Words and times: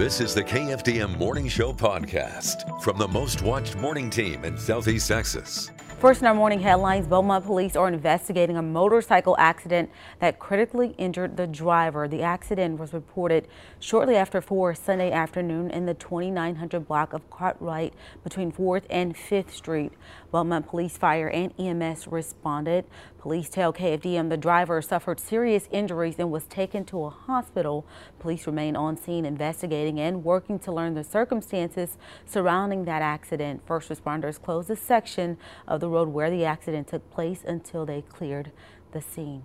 This 0.00 0.22
is 0.22 0.34
the 0.34 0.42
KFDM 0.42 1.18
Morning 1.18 1.46
Show 1.46 1.74
podcast 1.74 2.80
from 2.80 2.96
the 2.96 3.06
most 3.06 3.42
watched 3.42 3.76
morning 3.76 4.08
team 4.08 4.46
in 4.46 4.56
Southeast 4.56 5.08
Texas. 5.08 5.72
First 6.00 6.22
in 6.22 6.26
our 6.26 6.34
morning 6.34 6.60
headlines, 6.60 7.06
Beaumont 7.06 7.44
police 7.44 7.76
are 7.76 7.86
investigating 7.86 8.56
a 8.56 8.62
motorcycle 8.62 9.36
accident 9.38 9.90
that 10.18 10.38
critically 10.38 10.94
injured 10.96 11.36
the 11.36 11.46
driver. 11.46 12.08
The 12.08 12.22
accident 12.22 12.80
was 12.80 12.94
reported 12.94 13.46
shortly 13.80 14.16
after 14.16 14.40
4 14.40 14.74
Sunday 14.74 15.12
afternoon 15.12 15.70
in 15.70 15.84
the 15.84 15.92
2900 15.92 16.88
block 16.88 17.12
of 17.12 17.28
Cartwright 17.28 17.92
between 18.24 18.50
4th 18.50 18.84
and 18.88 19.14
5th 19.14 19.50
Street. 19.50 19.92
Beaumont 20.30 20.66
police, 20.66 20.96
fire, 20.96 21.28
and 21.28 21.52
EMS 21.60 22.06
responded. 22.06 22.86
Police 23.18 23.50
tell 23.50 23.70
KFDM 23.70 24.30
the 24.30 24.38
driver 24.38 24.80
suffered 24.80 25.20
serious 25.20 25.68
injuries 25.70 26.14
and 26.18 26.30
was 26.30 26.44
taken 26.44 26.86
to 26.86 27.04
a 27.04 27.10
hospital. 27.10 27.84
Police 28.18 28.46
remain 28.46 28.74
on 28.74 28.96
scene 28.96 29.26
investigating 29.26 30.00
and 30.00 30.24
working 30.24 30.58
to 30.60 30.72
learn 30.72 30.94
the 30.94 31.04
circumstances 31.04 31.98
surrounding 32.24 32.86
that 32.86 33.02
accident. 33.02 33.60
First 33.66 33.90
responders 33.90 34.40
closed 34.40 34.70
a 34.70 34.76
section 34.76 35.36
of 35.68 35.80
the 35.80 35.89
road 35.90 36.08
where 36.08 36.30
the 36.30 36.44
accident 36.44 36.88
took 36.88 37.10
place 37.10 37.42
until 37.46 37.84
they 37.84 38.02
cleared 38.02 38.52
the 38.92 39.00
scene. 39.00 39.42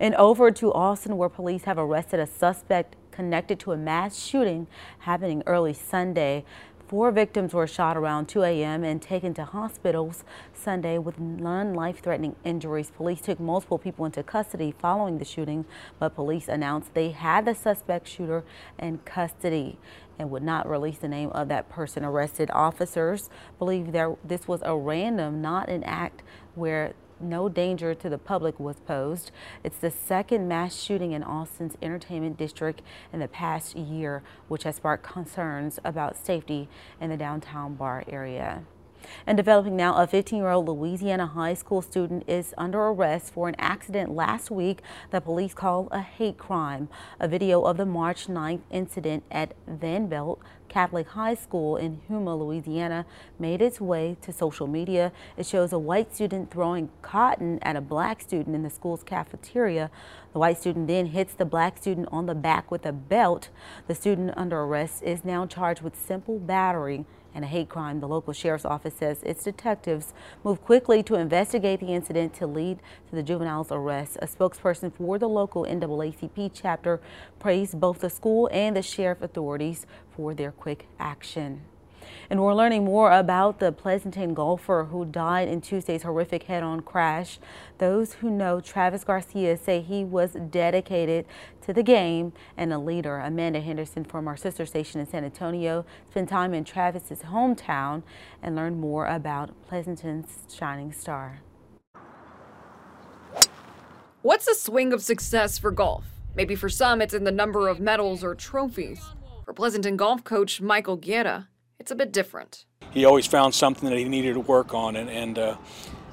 And 0.00 0.14
over 0.14 0.50
to 0.50 0.72
Austin, 0.72 1.16
where 1.16 1.28
police 1.28 1.64
have 1.64 1.78
arrested 1.78 2.20
a 2.20 2.26
suspect 2.26 2.96
connected 3.10 3.58
to 3.60 3.72
a 3.72 3.76
mass 3.76 4.18
shooting 4.18 4.66
happening 5.00 5.42
early 5.46 5.72
Sunday. 5.72 6.44
Four 6.88 7.10
victims 7.10 7.52
were 7.52 7.66
shot 7.66 7.96
around 7.96 8.28
2 8.28 8.44
a.m. 8.44 8.84
and 8.84 9.02
taken 9.02 9.34
to 9.34 9.44
hospitals 9.44 10.22
Sunday 10.54 10.98
with 10.98 11.18
non-life-threatening 11.18 12.36
injuries. 12.44 12.92
Police 12.96 13.22
took 13.22 13.40
multiple 13.40 13.76
people 13.76 14.04
into 14.04 14.22
custody 14.22 14.72
following 14.78 15.18
the 15.18 15.24
shooting, 15.24 15.64
but 15.98 16.14
police 16.14 16.46
announced 16.46 16.94
they 16.94 17.10
had 17.10 17.44
the 17.44 17.56
suspect 17.56 18.06
shooter 18.06 18.44
in 18.78 18.98
custody 18.98 19.80
and 20.16 20.30
would 20.30 20.44
not 20.44 20.68
release 20.68 20.98
the 20.98 21.08
name 21.08 21.30
of 21.30 21.48
that 21.48 21.68
person 21.68 22.04
arrested. 22.04 22.52
Officers 22.52 23.30
believe 23.58 23.90
there 23.90 24.14
this 24.24 24.46
was 24.46 24.60
a 24.64 24.76
random, 24.76 25.42
not 25.42 25.68
an 25.68 25.82
act 25.82 26.22
where 26.54 26.92
no 27.20 27.48
danger 27.48 27.94
to 27.94 28.08
the 28.08 28.18
public 28.18 28.58
was 28.60 28.80
posed. 28.80 29.30
It's 29.64 29.78
the 29.78 29.90
second 29.90 30.48
mass 30.48 30.74
shooting 30.74 31.12
in 31.12 31.22
Austin's 31.22 31.76
entertainment 31.82 32.36
district 32.36 32.82
in 33.12 33.20
the 33.20 33.28
past 33.28 33.76
year, 33.76 34.22
which 34.48 34.64
has 34.64 34.76
sparked 34.76 35.04
concerns 35.04 35.78
about 35.84 36.16
safety 36.16 36.68
in 37.00 37.10
the 37.10 37.16
downtown 37.16 37.74
bar 37.74 38.04
area. 38.08 38.64
And 39.26 39.36
developing 39.36 39.76
now, 39.76 39.94
a 39.96 40.06
15-year-old 40.06 40.68
Louisiana 40.68 41.26
high 41.26 41.54
school 41.54 41.82
student 41.82 42.24
is 42.26 42.54
under 42.56 42.80
arrest 42.80 43.32
for 43.32 43.48
an 43.48 43.56
accident 43.58 44.14
last 44.14 44.50
week 44.50 44.80
that 45.10 45.24
police 45.24 45.54
call 45.54 45.88
a 45.90 46.00
hate 46.00 46.38
crime. 46.38 46.88
A 47.20 47.28
video 47.28 47.62
of 47.62 47.76
the 47.76 47.86
March 47.86 48.26
9th 48.26 48.62
incident 48.70 49.24
at 49.30 49.54
Vanderbilt 49.66 50.40
Catholic 50.68 51.08
High 51.08 51.34
School 51.34 51.76
in 51.76 52.00
Houma, 52.08 52.36
Louisiana, 52.36 53.06
made 53.38 53.62
its 53.62 53.80
way 53.80 54.16
to 54.22 54.32
social 54.32 54.66
media. 54.66 55.12
It 55.36 55.46
shows 55.46 55.72
a 55.72 55.78
white 55.78 56.14
student 56.14 56.50
throwing 56.50 56.90
cotton 57.02 57.58
at 57.62 57.76
a 57.76 57.80
black 57.80 58.20
student 58.20 58.54
in 58.54 58.62
the 58.62 58.70
school's 58.70 59.02
cafeteria. 59.02 59.90
The 60.32 60.38
white 60.38 60.58
student 60.58 60.88
then 60.88 61.06
hits 61.06 61.34
the 61.34 61.44
black 61.44 61.78
student 61.78 62.08
on 62.12 62.26
the 62.26 62.34
back 62.34 62.70
with 62.70 62.84
a 62.84 62.92
belt. 62.92 63.48
The 63.86 63.94
student 63.94 64.34
under 64.36 64.60
arrest 64.60 65.02
is 65.02 65.24
now 65.24 65.46
charged 65.46 65.82
with 65.82 65.96
simple 65.96 66.38
battery 66.38 67.04
and 67.36 67.44
a 67.44 67.48
hate 67.48 67.68
crime. 67.68 68.00
The 68.00 68.08
local 68.08 68.32
sheriff's 68.32 68.64
office 68.64 68.94
says 68.94 69.22
its 69.22 69.44
detectives 69.44 70.14
moved 70.42 70.62
quickly 70.62 71.02
to 71.04 71.14
investigate 71.14 71.80
the 71.80 71.92
incident 71.92 72.34
to 72.34 72.46
lead 72.46 72.78
to 73.10 73.14
the 73.14 73.22
juvenile's 73.22 73.70
arrest. 73.70 74.16
A 74.22 74.26
spokesperson 74.26 74.92
for 74.92 75.18
the 75.18 75.28
local 75.28 75.64
NAACP 75.64 76.50
chapter 76.54 77.00
praised 77.38 77.78
both 77.78 78.00
the 78.00 78.10
school 78.10 78.48
and 78.50 78.74
the 78.74 78.82
sheriff 78.82 79.20
authorities 79.20 79.86
for 80.10 80.34
their 80.34 80.50
quick 80.50 80.88
action. 80.98 81.60
And 82.28 82.42
we're 82.42 82.54
learning 82.54 82.84
more 82.84 83.12
about 83.12 83.58
the 83.58 83.72
Pleasanton 83.72 84.34
golfer 84.34 84.88
who 84.90 85.04
died 85.04 85.48
in 85.48 85.60
Tuesday's 85.60 86.02
horrific 86.02 86.44
head-on 86.44 86.80
crash. 86.80 87.38
Those 87.78 88.14
who 88.14 88.30
know 88.30 88.60
Travis 88.60 89.04
Garcia 89.04 89.56
say 89.56 89.80
he 89.80 90.04
was 90.04 90.32
dedicated 90.50 91.26
to 91.62 91.72
the 91.72 91.82
game 91.82 92.32
and 92.56 92.72
a 92.72 92.78
leader. 92.78 93.18
Amanda 93.18 93.60
Henderson 93.60 94.04
from 94.04 94.28
our 94.28 94.36
sister 94.36 94.66
station 94.66 95.00
in 95.00 95.06
San 95.06 95.24
Antonio 95.24 95.84
spent 96.10 96.28
time 96.28 96.54
in 96.54 96.64
Travis's 96.64 97.22
hometown 97.22 98.02
and 98.42 98.56
learned 98.56 98.80
more 98.80 99.06
about 99.06 99.50
Pleasanton's 99.66 100.38
shining 100.54 100.92
star. 100.92 101.40
What's 104.22 104.46
the 104.46 104.54
swing 104.54 104.92
of 104.92 105.02
success 105.02 105.58
for 105.58 105.70
golf? 105.70 106.04
Maybe 106.34 106.56
for 106.56 106.68
some 106.68 107.00
it's 107.00 107.14
in 107.14 107.24
the 107.24 107.32
number 107.32 107.68
of 107.68 107.80
medals 107.80 108.24
or 108.24 108.34
trophies. 108.34 109.00
For 109.44 109.52
Pleasanton 109.52 109.96
golf 109.96 110.24
coach 110.24 110.60
Michael 110.60 110.96
Guerra, 110.96 111.48
it's 111.78 111.90
a 111.90 111.94
bit 111.94 112.12
different. 112.12 112.64
He 112.90 113.04
always 113.04 113.26
found 113.26 113.54
something 113.54 113.88
that 113.88 113.98
he 113.98 114.04
needed 114.04 114.34
to 114.34 114.40
work 114.40 114.74
on, 114.74 114.96
and 114.96 115.08
and 115.10 115.38
uh, 115.38 115.56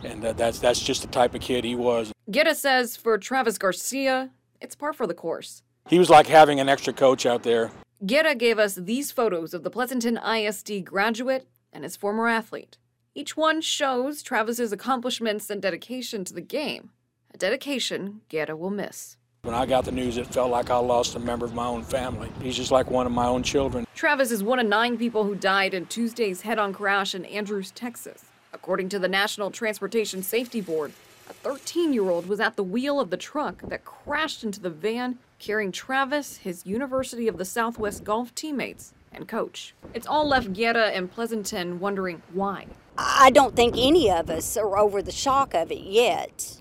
and 0.04 0.24
uh, 0.24 0.34
that's 0.34 0.60
that's 0.60 0.80
just 0.80 1.02
the 1.02 1.08
type 1.08 1.34
of 1.34 1.42
kid 1.42 1.64
he 1.64 1.76
was. 1.76 2.12
Guerra 2.30 2.56
says 2.56 2.96
for 2.96 3.18
Travis 3.18 3.58
Garcia, 3.58 4.32
it's 4.62 4.76
par 4.76 4.94
for 4.94 5.08
the 5.08 5.14
course. 5.14 5.64
He 5.90 6.00
was 6.00 6.10
like 6.10 6.28
having 6.28 6.60
an 6.60 6.70
extra 6.70 6.94
coach 6.94 7.26
out 7.26 7.44
there. 7.44 7.72
Guerra 8.06 8.36
gave 8.36 8.60
us 8.60 8.76
these 8.76 9.12
photos 9.12 9.54
of 9.54 9.64
the 9.64 9.70
Pleasanton 9.70 10.18
ISD 10.18 10.86
graduate 10.86 11.48
and 11.72 11.84
his 11.84 11.96
former 11.96 12.28
athlete. 12.28 12.78
Each 13.16 13.38
one 13.38 13.62
shows 13.62 14.24
Travis's 14.24 14.72
accomplishments 14.72 15.50
and 15.50 15.62
dedication 15.62 16.26
to 16.26 16.34
the 16.34 16.42
game, 16.42 16.92
a 17.34 17.38
dedication 17.38 18.22
Guerra 18.30 18.56
will 18.56 18.72
miss. 18.72 19.18
When 19.46 19.56
I 19.56 19.66
got 19.66 19.84
the 19.84 19.92
news, 19.92 20.16
it 20.16 20.28
felt 20.28 20.52
like 20.52 20.70
I 20.70 20.78
lost 20.78 21.16
a 21.16 21.20
member 21.20 21.46
of 21.46 21.54
my 21.54 21.66
own 21.66 21.84
family. 21.84 22.32
He's 22.42 22.56
just 22.56 22.72
like 22.72 22.90
one 22.90 23.06
of 23.06 23.12
my 23.12 23.26
own 23.26 23.44
children. 23.44 23.86
Travis 23.94 24.32
is 24.32 24.42
one 24.42 24.58
of 24.58 24.66
nine 24.66 24.98
people 24.98 25.26
who 25.26 25.36
died 25.36 25.74
in 25.74 25.86
Tuesday's 25.88 26.44
head 26.44 26.58
on 26.58 26.72
crash 26.72 27.14
in 27.14 27.26
Andrews, 27.26 27.70
Texas. 27.72 28.24
According 28.54 28.88
to 28.88 29.00
the 29.00 29.10
National 29.10 29.52
Transportation 29.52 30.24
Safety 30.24 30.62
Board, 30.62 30.94
a 31.30 31.34
13 31.34 31.92
year 31.92 32.10
old 32.10 32.28
was 32.28 32.40
at 32.40 32.56
the 32.56 32.64
wheel 32.64 33.02
of 33.02 33.10
the 33.10 33.18
truck 33.18 33.62
that 33.64 33.84
crashed 33.84 34.46
into 34.46 34.62
the 34.62 34.70
van 34.70 35.20
carrying 35.40 35.74
Travis, 35.74 36.38
his 36.38 36.66
University 36.66 37.28
of 37.28 37.38
the 37.38 37.44
Southwest 37.44 38.06
golf 38.06 38.34
teammates, 38.34 38.94
and 39.12 39.28
coach. 39.28 39.76
It's 39.94 40.08
all 40.08 40.26
left 40.26 40.54
Guerra 40.54 40.88
and 40.92 41.12
Pleasanton 41.12 41.82
wondering 41.82 42.22
why. 42.32 42.68
I 42.98 43.30
don't 43.30 43.58
think 43.58 43.76
any 43.78 44.10
of 44.10 44.30
us 44.30 44.56
are 44.56 44.78
over 44.78 45.02
the 45.02 45.12
shock 45.12 45.54
of 45.54 45.70
it 45.70 45.82
yet. 45.82 46.56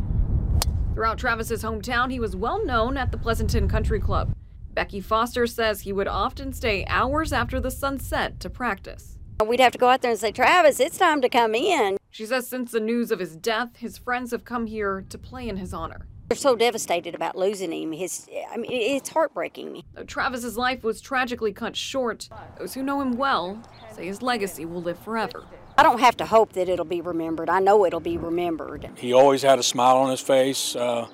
Throughout 0.95 1.17
Travis's 1.17 1.63
hometown, 1.63 2.11
he 2.13 2.21
was 2.21 2.37
well 2.37 2.63
known 2.65 2.99
at 2.99 3.13
the 3.13 3.17
Pleasanton 3.17 3.67
Country 3.67 3.99
Club. 3.99 4.35
Becky 4.75 5.01
Foster 5.01 5.47
says 5.47 5.81
he 5.81 5.93
would 5.93 6.07
often 6.07 6.53
stay 6.53 6.85
hours 6.87 7.33
after 7.33 7.61
the 7.61 7.71
sun 7.71 7.99
set 7.99 8.39
to 8.41 8.51
practice. 8.51 9.19
We'd 9.43 9.61
have 9.61 9.73
to 9.73 9.79
go 9.79 9.89
out 9.89 10.03
there 10.03 10.11
and 10.11 10.21
say, 10.21 10.33
Travis, 10.33 10.81
it's 10.81 10.99
time 10.99 11.23
to 11.23 11.31
come 11.31 11.55
in. 11.55 11.97
She 12.11 12.27
says 12.27 12.47
since 12.47 12.73
the 12.73 12.81
news 12.81 13.11
of 13.11 13.21
his 13.21 13.37
death, 13.37 13.77
his 13.77 13.97
friends 13.97 14.33
have 14.33 14.45
come 14.45 14.67
here 14.67 15.05
to 15.09 15.17
play 15.17 15.49
in 15.49 15.57
his 15.57 15.73
honor. 15.73 16.07
They're 16.29 16.37
so 16.37 16.57
devastated 16.57 17.15
about 17.15 17.37
losing 17.37 17.73
him. 17.73 17.93
His, 17.93 18.29
I 18.51 18.59
mean, 18.59 18.71
it's 18.71 19.09
heartbreaking. 19.09 19.83
Though 19.95 20.05
Travis's 20.05 20.59
life 20.59 20.85
was 20.85 21.01
tragically 21.01 21.53
cut 21.53 21.75
short, 21.75 22.29
those 22.59 22.75
who 22.75 22.83
know 22.83 23.01
him 23.01 23.17
well 23.17 23.63
say 23.95 24.07
his 24.07 24.21
legacy 24.23 24.67
will 24.67 24.83
live 24.83 24.99
forever. 24.99 25.45
I 25.83 25.85
don't 25.85 25.99
have 25.99 26.17
to 26.19 26.27
hope 26.27 26.53
that 26.53 26.69
it'll 26.69 26.85
be 26.85 27.01
remembered. 27.01 27.51
I 27.51 27.59
know 27.59 27.85
it'll 27.85 27.99
be 27.99 28.17
remembered. 28.17 28.89
He 28.97 29.13
always 29.13 29.43
had 29.43 29.59
a 29.59 29.65
smile 29.65 29.97
on 29.97 30.13
his 30.13 30.21
face. 30.21 30.77
Uh, 30.77 31.09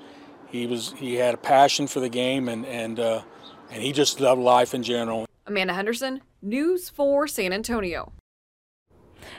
he 0.50 0.66
was 0.66 0.92
he 0.98 1.14
had 1.14 1.32
a 1.32 1.38
passion 1.38 1.86
for 1.86 2.00
the 2.00 2.10
game, 2.10 2.50
and 2.50 2.66
and 2.66 3.00
uh, 3.00 3.22
and 3.70 3.82
he 3.82 3.92
just 3.92 4.20
loved 4.20 4.42
life 4.42 4.74
in 4.74 4.82
general. 4.82 5.24
Amanda 5.46 5.72
Henderson, 5.72 6.20
News 6.42 6.90
4 6.90 7.26
San 7.28 7.54
Antonio. 7.54 8.12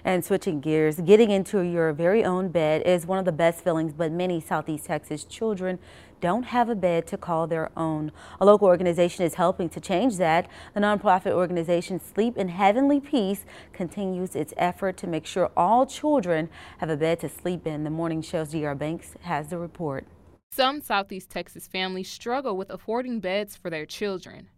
And 0.04 0.26
switching 0.26 0.62
gears, 0.62 1.00
getting 1.00 1.30
into 1.30 1.60
your 1.60 1.94
very 1.94 2.24
own 2.26 2.50
bed 2.50 2.82
is 2.82 3.06
one 3.06 3.20
of 3.20 3.26
the 3.26 3.32
best 3.32 3.64
feelings, 3.64 3.94
but 3.94 4.12
many 4.12 4.42
Southeast 4.42 4.86
Texas 4.86 5.26
children 5.26 5.78
don't 6.22 6.44
have 6.44 6.70
a 6.70 6.76
bed 6.76 7.08
to 7.08 7.18
call 7.18 7.48
their 7.48 7.70
own. 7.78 8.12
A 8.40 8.46
local 8.46 8.68
organization 8.68 9.26
is 9.26 9.36
helping 9.36 9.70
to 9.70 9.80
change 9.80 10.18
that. 10.18 10.48
The 10.74 10.80
nonprofit 10.80 11.32
organization 11.32 12.00
Sleep 12.00 12.38
in 12.38 12.50
Heavenly 12.50 13.00
Peace 13.00 13.46
continues 13.74 14.36
its 14.36 14.54
effort 14.58 14.98
to 14.98 15.08
make 15.08 15.26
sure 15.26 15.52
all 15.56 15.86
children 15.86 16.50
have 16.80 16.90
a 16.90 16.98
bed 16.98 17.20
to 17.22 17.30
sleep 17.30 17.66
in. 17.66 17.84
The 17.84 17.90
morning 17.90 18.22
show's 18.22 18.54
De'Ara 18.54 18.78
Banks 18.78 19.16
has 19.22 19.50
the 19.50 19.58
report. 19.58 20.06
Some 20.52 20.82
Southeast 20.82 21.30
Texas 21.30 21.68
families 21.68 22.10
struggle 22.10 22.58
with 22.58 22.70
affording 22.70 23.20
beds 23.20 23.56
for 23.56 23.70
their 23.70 23.86
children. 23.86 24.50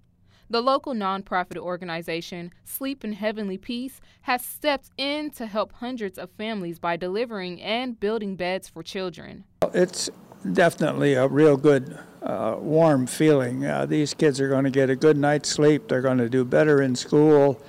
The 0.49 0.61
local 0.61 0.93
nonprofit 0.93 1.57
organization, 1.57 2.51
Sleep 2.65 3.05
in 3.05 3.13
Heavenly 3.13 3.57
Peace, 3.57 4.01
has 4.23 4.43
stepped 4.43 4.89
in 4.97 5.31
to 5.31 5.45
help 5.45 5.71
hundreds 5.71 6.17
of 6.17 6.29
families 6.31 6.77
by 6.77 6.97
delivering 6.97 7.61
and 7.61 7.97
building 7.97 8.35
beds 8.35 8.67
for 8.67 8.83
children. 8.83 9.45
It's 9.73 10.09
definitely 10.53 11.13
a 11.13 11.27
real 11.27 11.57
good, 11.57 11.97
uh, 12.21 12.55
warm 12.59 13.07
feeling. 13.07 13.65
Uh, 13.65 13.85
these 13.85 14.13
kids 14.13 14.39
are 14.39 14.49
going 14.49 14.63
to 14.63 14.71
get 14.71 14.89
a 14.89 14.95
good 14.95 15.17
night's 15.17 15.49
sleep. 15.49 15.87
They're 15.87 16.01
going 16.01 16.19
to 16.19 16.29
do 16.29 16.45
better 16.45 16.81
in 16.81 16.95
school. 16.95 17.61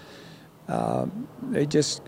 Uh, 0.69 1.07
they 1.51 1.67
just 1.67 2.03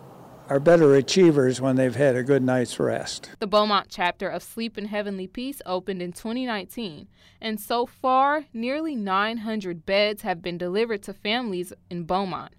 are 0.49 0.61
better 0.61 0.94
achievers 0.94 1.61
when 1.61 1.76
they've 1.76 1.96
had 1.96 2.16
a 2.16 2.22
good 2.22 2.43
night's 2.43 2.78
rest. 2.78 3.31
The 3.38 3.46
Beaumont 3.46 3.87
chapter 3.88 4.28
of 4.28 4.43
Sleep 4.43 4.76
in 4.76 4.87
Heavenly 4.87 5.26
Peace 5.26 5.62
opened 5.64 6.02
in 6.02 6.12
2019, 6.12 7.08
and 7.40 7.58
so 7.58 7.87
far, 7.87 8.44
nearly 8.52 8.94
900 8.94 9.87
beds 9.87 10.22
have 10.22 10.43
been 10.43 10.58
delivered 10.58 11.02
to 11.05 11.14
families 11.14 11.72
in 11.90 12.05
Beaumont. 12.05 12.52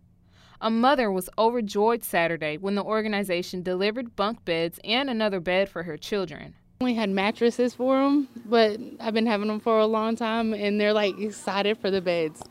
A 0.59 0.71
mother 0.71 1.11
was 1.11 1.29
overjoyed 1.37 2.03
Saturday 2.03 2.57
when 2.57 2.75
the 2.75 2.83
organization 2.83 3.61
delivered 3.61 4.15
bunk 4.15 4.43
beds 4.45 4.79
and 4.83 5.09
another 5.09 5.39
bed 5.39 5.69
for 5.69 5.83
her 5.83 5.97
children. 5.97 6.55
We 6.81 6.93
had 6.93 7.09
mattresses 7.09 7.73
for 7.73 8.01
them, 8.01 8.27
but 8.45 8.79
I've 8.99 9.13
been 9.13 9.25
having 9.25 9.47
them 9.47 9.59
for 9.59 9.79
a 9.79 9.85
long 9.85 10.15
time, 10.15 10.53
and 10.53 10.79
they're 10.79 10.93
like 10.93 11.17
excited 11.19 11.77
for 11.77 11.89
the 11.89 12.01
beds, 12.01 12.41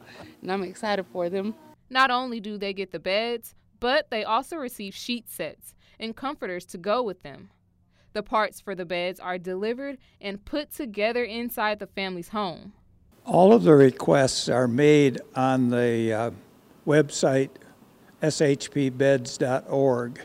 and 0.41 0.51
I'm 0.51 0.63
excited 0.63 1.05
for 1.13 1.29
them. 1.29 1.55
Not 1.91 2.11
only 2.11 2.41
do 2.41 2.57
they 2.57 2.73
get 2.73 2.91
the 2.91 2.99
beds, 2.99 3.55
but 3.81 4.11
they 4.11 4.25
also 4.25 4.57
receive 4.57 4.95
sheet 4.95 5.31
sets 5.31 5.75
and 6.01 6.17
comforters 6.17 6.65
to 6.67 6.79
go 6.79 7.03
with 7.03 7.23
them. 7.23 7.51
The 8.15 8.23
parts 8.23 8.61
for 8.61 8.75
the 8.75 8.85
beds 8.87 9.21
are 9.21 9.39
delivered 9.39 9.99
and 10.21 10.45
put 10.45 10.73
together 10.73 11.23
inside 11.23 11.79
the 11.79 11.87
family's 11.87 12.29
home. 12.29 12.73
All 13.27 13.53
of 13.53 13.65
the 13.65 13.75
requests 13.75 14.49
are 14.49 14.69
made 14.69 15.21
on 15.35 15.71
the 15.71 16.13
uh, 16.13 16.31
website 16.87 17.51
shpbeds.org. 18.23 20.21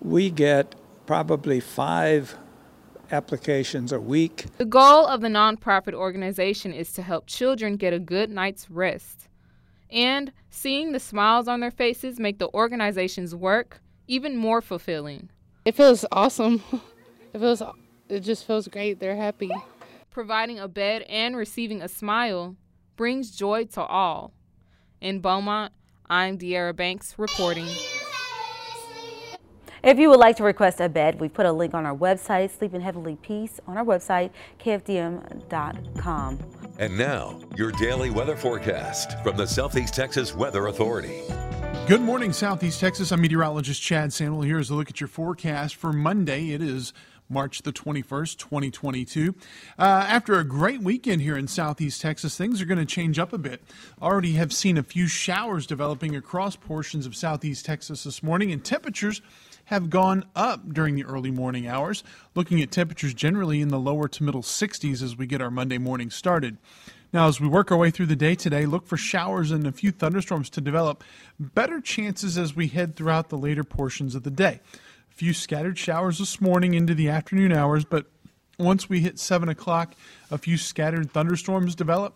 We 0.00 0.30
get 0.30 0.74
probably 1.06 1.60
five 1.60 2.36
applications 3.10 3.92
a 3.92 4.00
week. 4.00 4.46
The 4.58 4.64
goal 4.64 5.06
of 5.06 5.20
the 5.20 5.28
nonprofit 5.28 5.94
organization 5.94 6.72
is 6.72 6.92
to 6.94 7.02
help 7.02 7.26
children 7.26 7.76
get 7.76 7.92
a 7.92 7.98
good 7.98 8.30
night's 8.30 8.70
rest 8.70 9.28
and 9.90 10.32
seeing 10.50 10.92
the 10.92 11.00
smiles 11.00 11.48
on 11.48 11.60
their 11.60 11.70
faces 11.70 12.18
make 12.18 12.38
the 12.38 12.52
organization's 12.52 13.34
work 13.34 13.80
even 14.06 14.36
more 14.36 14.60
fulfilling. 14.60 15.30
It 15.64 15.74
feels 15.74 16.04
awesome. 16.12 16.62
It 17.34 17.40
feels 17.40 17.62
it 18.08 18.20
just 18.20 18.46
feels 18.46 18.68
great. 18.68 19.00
They're 19.00 19.14
happy. 19.14 19.50
Providing 20.10 20.58
a 20.58 20.66
bed 20.66 21.02
and 21.02 21.36
receiving 21.36 21.82
a 21.82 21.88
smile 21.88 22.56
brings 22.96 23.36
joy 23.36 23.66
to 23.74 23.82
all. 23.82 24.32
In 25.02 25.20
Beaumont, 25.20 25.74
I'm 26.08 26.38
De'Ara 26.38 26.74
Banks 26.74 27.18
reporting. 27.18 27.68
If 29.82 29.98
you 29.98 30.10
would 30.10 30.18
like 30.18 30.36
to 30.36 30.42
request 30.42 30.80
a 30.80 30.88
bed, 30.88 31.20
we've 31.20 31.32
put 31.32 31.46
a 31.46 31.52
link 31.52 31.72
on 31.72 31.86
our 31.86 31.96
website, 31.96 32.50
Sleep 32.50 32.74
in 32.74 32.80
Heavenly 32.80 33.16
Peace, 33.16 33.60
on 33.68 33.78
our 33.78 33.84
website, 33.84 34.30
kfdm.com. 34.58 36.38
And 36.78 36.98
now, 36.98 37.38
your 37.56 37.70
daily 37.72 38.10
weather 38.10 38.36
forecast 38.36 39.20
from 39.22 39.36
the 39.36 39.46
Southeast 39.46 39.94
Texas 39.94 40.34
Weather 40.34 40.66
Authority. 40.66 41.22
Good 41.86 42.00
morning, 42.00 42.32
Southeast 42.32 42.80
Texas. 42.80 43.12
I'm 43.12 43.20
meteorologist 43.20 43.80
Chad 43.80 44.10
Sandwell. 44.10 44.44
Here's 44.44 44.70
a 44.70 44.74
look 44.74 44.90
at 44.90 45.00
your 45.00 45.08
forecast 45.08 45.76
for 45.76 45.92
Monday. 45.92 46.50
It 46.50 46.60
is 46.60 46.92
March 47.28 47.62
the 47.62 47.72
21st, 47.72 48.36
2022. 48.36 49.34
Uh, 49.78 49.82
after 49.82 50.38
a 50.38 50.44
great 50.44 50.82
weekend 50.82 51.22
here 51.22 51.36
in 51.36 51.46
Southeast 51.46 52.00
Texas, 52.00 52.36
things 52.36 52.60
are 52.60 52.64
going 52.64 52.78
to 52.78 52.86
change 52.86 53.18
up 53.18 53.32
a 53.32 53.38
bit. 53.38 53.62
Already 54.00 54.32
have 54.32 54.52
seen 54.52 54.76
a 54.76 54.82
few 54.82 55.06
showers 55.06 55.66
developing 55.66 56.16
across 56.16 56.56
portions 56.56 57.06
of 57.06 57.14
Southeast 57.14 57.64
Texas 57.64 58.04
this 58.04 58.22
morning, 58.22 58.50
and 58.50 58.64
temperatures 58.64 59.22
have 59.68 59.90
gone 59.90 60.24
up 60.34 60.72
during 60.72 60.94
the 60.94 61.04
early 61.04 61.30
morning 61.30 61.66
hours, 61.66 62.02
looking 62.34 62.62
at 62.62 62.70
temperatures 62.70 63.12
generally 63.12 63.60
in 63.60 63.68
the 63.68 63.78
lower 63.78 64.08
to 64.08 64.22
middle 64.22 64.40
60s 64.40 65.02
as 65.02 65.14
we 65.14 65.26
get 65.26 65.42
our 65.42 65.50
Monday 65.50 65.76
morning 65.76 66.08
started. 66.08 66.56
Now, 67.12 67.28
as 67.28 67.38
we 67.38 67.48
work 67.48 67.70
our 67.70 67.76
way 67.76 67.90
through 67.90 68.06
the 68.06 68.16
day 68.16 68.34
today, 68.34 68.64
look 68.64 68.86
for 68.86 68.96
showers 68.96 69.50
and 69.50 69.66
a 69.66 69.72
few 69.72 69.90
thunderstorms 69.90 70.48
to 70.50 70.62
develop. 70.62 71.04
Better 71.38 71.82
chances 71.82 72.38
as 72.38 72.56
we 72.56 72.68
head 72.68 72.96
throughout 72.96 73.28
the 73.28 73.36
later 73.36 73.62
portions 73.62 74.14
of 74.14 74.22
the 74.22 74.30
day. 74.30 74.60
A 75.10 75.14
few 75.14 75.34
scattered 75.34 75.76
showers 75.76 76.18
this 76.18 76.40
morning 76.40 76.72
into 76.72 76.94
the 76.94 77.10
afternoon 77.10 77.52
hours, 77.52 77.84
but 77.84 78.06
once 78.58 78.88
we 78.88 79.00
hit 79.00 79.18
7 79.18 79.50
o'clock, 79.50 79.94
a 80.30 80.38
few 80.38 80.56
scattered 80.56 81.10
thunderstorms 81.10 81.74
develop. 81.74 82.14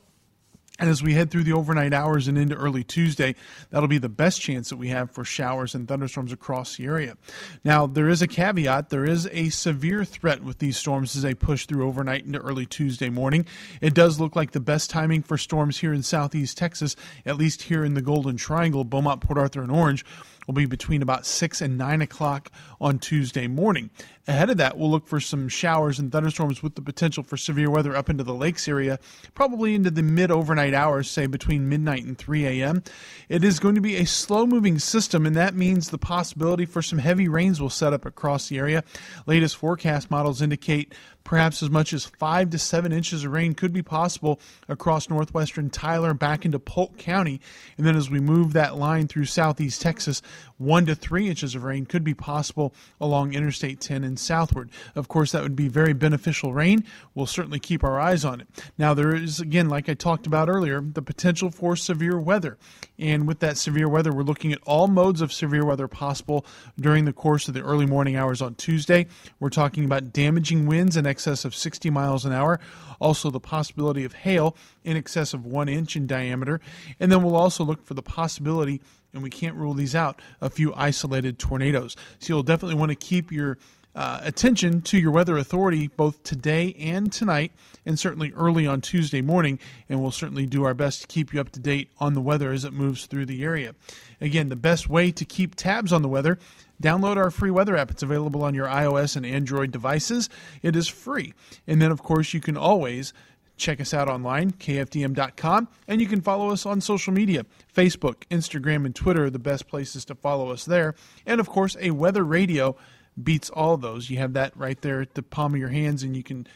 And 0.83 0.91
as 0.91 1.01
we 1.01 1.15
head 1.15 1.31
through 1.31 1.45
the 1.45 1.53
overnight 1.53 1.95
hours 1.95 2.27
and 2.27 2.37
into 2.37 2.57
early 2.57 2.83
Tuesday, 2.83 3.37
that'll 3.71 3.87
be 3.87 3.99
the 3.99 4.09
best 4.09 4.41
chance 4.41 4.69
that 4.69 4.79
we 4.79 4.89
have 4.89 5.13
for 5.13 5.25
showers 5.25 5.77
and 5.77 5.87
thunderstorms 5.87 6.33
across 6.33 6.75
the 6.75 6.87
area. 6.87 7.17
Now, 7.65 7.87
there 7.87 8.09
is 8.09 8.21
a 8.21 8.27
caveat. 8.27 8.89
There 8.89 9.05
is 9.05 9.29
a 9.31 9.51
severe 9.51 10.05
threat 10.05 10.43
with 10.43 10.59
these 10.59 10.77
storms 10.77 11.15
as 11.15 11.23
they 11.23 11.35
push 11.35 11.67
through 11.67 11.87
overnight 11.87 12.25
into 12.25 12.41
early 12.41 12.67
Tuesday 12.67 13.11
morning. 13.11 13.47
It 13.81 13.95
does 13.95 14.19
look 14.19 14.35
like 14.35 14.51
the 14.51 14.59
best 14.59 14.91
timing 14.91 15.23
for 15.23 15.39
storms 15.39 15.79
here 15.79 15.93
in 15.93 16.03
southeast 16.03 16.59
Texas, 16.59 16.97
at 17.25 17.37
least 17.37 17.63
here 17.63 17.85
in 17.85 17.95
the 17.95 18.03
Golden 18.03 18.37
Triangle, 18.37 18.83
Beaumont, 18.83 19.21
Port 19.21 19.39
Arthur, 19.39 19.63
and 19.63 19.71
Orange 19.71 20.05
will 20.47 20.55
be 20.55 20.67
between 20.67 21.03
about 21.03 21.27
6 21.27 21.61
and 21.61 21.79
9 21.79 22.03
o'clock 22.03 22.51
on 22.81 22.99
Tuesday 22.99 23.47
morning. 23.47 23.91
Ahead 24.29 24.51
of 24.51 24.57
that, 24.59 24.79
we'll 24.79 24.91
look 24.91 25.09
for 25.09 25.19
some 25.19 25.49
showers 25.49 25.99
and 25.99 26.13
thunderstorms 26.13 26.63
with 26.63 26.77
the 26.77 26.83
potential 26.83 27.25
for 27.25 27.37
severe 27.37 27.71
weather 27.71 27.97
up 27.97 28.09
into 28.09 28.23
the 28.23 28.35
lakes 28.35 28.69
area, 28.69 29.01
probably 29.35 29.75
into 29.75 29.91
the 29.91 30.03
mid 30.03 30.31
overnight 30.31 30.75
hours, 30.75 31.11
say 31.11 31.27
between 31.27 31.69
midnight 31.69 32.05
and 32.05 32.17
3 32.19 32.47
a.m. 32.47 32.85
It 33.29 33.43
is 33.43 33.59
going 33.59 33.75
to 33.75 33.81
be 33.81 33.97
a 33.97 34.07
slow 34.07 34.47
moving 34.47 34.79
system, 34.79 35.27
and 35.27 35.35
that 35.35 35.55
means 35.55 35.91
the 35.91 35.99
possibility 35.99 36.67
for 36.67 36.83
some 36.83 36.99
heavy 36.99 37.27
rains 37.27 37.61
will 37.61 37.71
set 37.71 37.93
up 37.93 38.07
across 38.07 38.49
the 38.49 38.59
area. 38.59 38.85
Latest 39.27 39.57
forecast 39.57 40.09
models 40.09 40.41
indicate 40.41 40.95
perhaps 41.25 41.63
as 41.63 41.71
much 41.71 41.93
as 41.93 42.05
five 42.05 42.51
to 42.51 42.59
seven 42.59 42.93
inches 42.93 43.25
of 43.25 43.33
rain 43.33 43.55
could 43.55 43.73
be 43.73 43.83
possible 43.83 44.41
across 44.69 45.09
northwestern 45.09 45.71
Tyler 45.71 46.15
back 46.15 46.45
into 46.45 46.59
Polk 46.59 46.97
County. 46.97 47.41
And 47.77 47.87
then 47.87 47.97
as 47.97 48.11
we 48.11 48.21
move 48.21 48.53
that 48.53 48.77
line 48.77 49.09
through 49.09 49.27
southeast 49.27 49.81
Texas, 49.83 50.23
one 50.59 50.87
to 50.87 50.95
three 50.95 51.29
inches 51.29 51.55
of 51.55 51.65
rain 51.65 51.87
could 51.87 52.05
be 52.05 52.15
possible 52.15 52.75
along 53.01 53.35
Interstate 53.35 53.81
10 53.81 54.05
and 54.05 54.19
southward. 54.19 54.71
Of 54.95 55.09
course, 55.09 55.33
that 55.33 55.43
would 55.43 55.57
be 55.57 55.69
very 55.69 55.93
beneficial 55.93 56.53
rain. 56.53 56.85
We'll 57.15 57.27
certainly 57.27 57.59
keep 57.59 57.83
our 57.83 57.99
eyes 57.99 58.25
on 58.25 58.41
it. 58.41 58.49
Now, 58.79 58.95
there 58.95 59.15
is, 59.15 59.41
again, 59.41 59.69
like 59.69 59.89
I 59.89 59.95
talked 59.95 60.27
about 60.27 60.49
earlier, 60.49 60.81
the 60.81 61.03
potential 61.03 61.51
for 61.51 61.77
severe 61.77 62.19
weather. 62.19 62.59
And 62.99 63.27
with 63.27 63.41
that 63.41 63.57
severe 63.57 63.89
weather, 63.89 64.13
we're 64.13 64.23
looking 64.23 64.53
at 64.53 64.63
all 64.65 64.89
modes 64.89 65.21
of 65.21 65.33
severe 65.33 65.65
weather 65.65 65.89
possible 65.89 66.47
during 66.79 67.05
the 67.05 67.13
course 67.13 67.49
of 67.49 67.55
the 67.55 67.63
early 67.63 67.87
morning 67.87 68.17
hours 68.17 68.41
on 68.41 68.55
Tuesday. 68.55 69.07
We're 69.41 69.51
talking 69.51 69.85
about 69.85 70.13
damaging 70.13 70.67
winds 70.67 70.97
in 70.97 71.07
excess 71.07 71.45
of 71.45 71.55
60 71.55 71.91
miles 71.91 72.25
an 72.25 72.33
hour, 72.33 72.61
also 73.01 73.31
the 73.31 73.41
possibility 73.41 74.05
of 74.05 74.15
hail 74.15 74.57
in 74.85 74.97
excess 74.97 75.35
of 75.35 75.45
one 75.45 75.69
inch 75.69 75.97
in 75.97 76.07
diameter, 76.07 76.61
and 77.01 77.11
then 77.11 77.23
we'll 77.23 77.37
also 77.37 77.65
look 77.65 77.85
for 77.85 77.95
the 77.95 78.03
possibility, 78.03 78.81
and 79.13 79.23
we 79.23 79.31
can't 79.31 79.57
rule 79.57 79.75
these 79.75 79.95
out, 79.95 80.21
a 80.41 80.51
few 80.51 80.73
isolated 80.75 81.39
tornadoes. 81.39 81.97
So 82.19 82.35
you'll 82.35 82.43
definitely 82.43 82.77
want 82.77 82.91
to 82.91 82.97
keep 82.97 83.31
your 83.31 83.59
uh, 83.95 84.21
attention 84.23 84.81
to 84.81 84.99
your 84.99 85.11
weather 85.11 85.37
authority 85.37 85.89
both 85.89 86.23
today 86.23 86.75
and 86.79 87.13
tonight, 87.13 87.53
and 87.85 87.99
certainly 87.99 88.33
early 88.33 88.67
on 88.67 88.81
Tuesday 88.81 89.21
morning. 89.21 89.59
And 89.89 90.01
we'll 90.01 90.11
certainly 90.11 90.47
do 90.47 90.65
our 90.65 90.75
best 90.75 91.03
to 91.03 91.07
keep 91.07 91.35
you 91.35 91.41
up 91.41 91.51
to 91.51 91.61
date 91.61 91.91
on 91.99 92.15
the 92.15 92.23
weather 92.23 92.53
as 92.53 92.65
it 92.65 92.73
moves 92.73 93.07
through 93.07 93.27
the 93.27 93.45
area. 93.45 93.75
Again, 94.21 94.49
the 94.49 94.57
best 94.57 94.89
way 94.89 95.11
to 95.13 95.25
keep 95.25 95.55
tabs 95.55 95.93
on 95.93 96.03
the 96.03 96.09
weather 96.09 96.39
Download 96.83 97.17
our 97.17 97.31
free 97.31 97.53
weather 97.53 97.77
app. 97.77 97.93
It's 97.93 98.03
available 98.03 98.43
on 98.43 98.55
your 98.55 98.67
iOS 98.67 99.15
and 99.15 99.25
Android 99.25 99.71
devices. 99.71 100.29
It 100.63 100.75
is 100.75 100.89
free. 100.89 101.33
And 101.69 101.81
then, 101.81 101.93
of 101.93 102.03
course, 102.03 102.35
you 102.35 102.41
can 102.41 102.57
always 102.57 103.13
check 103.57 103.81
us 103.81 103.95
out 103.95 104.09
online, 104.09 104.53
kfdm.com, 104.53 105.69
and 105.89 106.01
you 106.01 106.07
can 106.07 106.21
follow 106.21 106.51
us 106.51 106.67
on 106.67 106.81
social 106.81 107.13
media. 107.13 107.45
Facebook, 107.75 108.25
Instagram, 108.31 108.85
and 108.85 108.95
Twitter 108.95 109.27
are 109.27 109.31
the 109.31 109.39
best 109.39 109.69
places 109.69 110.05
to 110.07 110.15
follow 110.15 110.51
us 110.51 110.65
there. 110.65 110.95
And, 111.27 111.41
of 111.41 111.49
course, 111.49 111.77
a 111.81 111.91
weather 111.91 112.25
radio 112.25 112.77
beats 113.23 113.51
all 113.51 113.77
those. 113.77 114.11
You 114.11 114.19
have 114.19 114.33
that 114.35 114.57
right 114.57 114.81
there 114.81 115.01
at 115.01 115.15
the 115.15 115.23
palm 115.23 115.55
of 115.55 115.61
your 115.61 115.69
hands, 115.69 116.03
and 116.03 116.17
you 116.17 116.23
can 116.23 116.47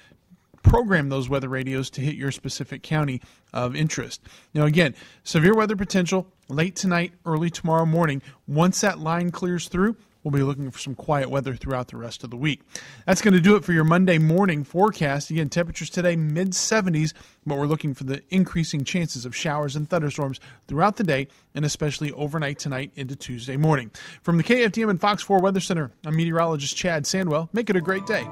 program 0.63 1.09
those 1.09 1.29
weather 1.29 1.49
radios 1.49 1.91
to 1.91 2.01
hit 2.01 2.17
your 2.17 2.33
specific 2.33 2.83
county 2.83 3.21
of 3.53 3.77
interest. 3.77 4.21
Now, 4.53 4.65
again, 4.65 4.95
severe 5.23 5.55
weather 5.55 5.77
potential 5.77 6.27
late 6.49 6.75
tonight, 6.75 7.13
early 7.25 7.51
tomorrow 7.51 7.87
morning. 7.87 8.21
Once 8.49 8.81
that 8.81 8.99
line 8.99 9.31
clears 9.31 9.69
through, 9.69 9.97
We'll 10.27 10.33
be 10.33 10.43
looking 10.43 10.73
for 10.73 10.81
some 10.81 10.97
quiet 10.97 11.31
weather 11.31 11.55
throughout 11.55 11.87
the 11.87 11.99
rest 11.99 12.25
of 12.25 12.31
the 12.31 12.37
week. 12.37 12.61
That's 13.07 13.23
going 13.23 13.35
to 13.35 13.41
do 13.41 13.55
it 13.55 13.65
for 13.65 13.73
your 13.73 13.85
Monday 13.85 14.19
morning 14.19 14.65
forecast. 14.65 15.31
Again, 15.31 15.49
temperatures 15.49 15.89
today 15.89 16.17
mid 16.17 16.51
70s, 16.51 17.13
but 17.47 17.57
we're 17.57 17.69
looking 17.69 17.95
for 17.95 18.03
the 18.03 18.21
increasing 18.29 18.83
chances 18.83 19.25
of 19.25 19.37
showers 19.37 19.77
and 19.77 19.89
thunderstorms 19.89 20.41
throughout 20.67 20.97
the 20.97 21.05
day 21.05 21.29
and 21.55 21.65
especially 21.65 22.11
overnight 22.11 22.59
tonight 22.59 22.91
into 22.97 23.15
Tuesday 23.15 23.57
morning. 23.57 23.93
From 24.21 24.37
the 24.37 24.43
KFDM 24.43 24.91
and 24.91 25.01
Fox 25.01 25.23
4 25.23 25.41
Weather 25.41 25.61
Center, 25.61 25.93
I'm 26.05 26.17
meteorologist 26.17 26.77
Chad 26.77 27.05
Sandwell. 27.05 27.49
Make 27.53 27.71
it 27.71 27.77
a 27.77 27.81
great 27.81 28.05
day. 28.07 28.29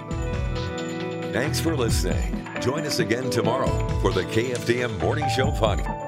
Thanks 1.32 1.60
for 1.60 1.76
listening. 1.76 2.44
Join 2.60 2.82
us 2.86 2.98
again 2.98 3.30
tomorrow 3.30 3.70
for 4.00 4.10
the 4.10 4.24
KFDM 4.24 4.98
Morning 4.98 5.28
Show 5.28 5.52
podcast. 5.52 6.03